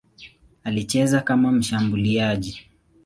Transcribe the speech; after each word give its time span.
Alicheza 0.63 1.21
kama 1.21 1.51
mshambuliaji. 1.51 2.67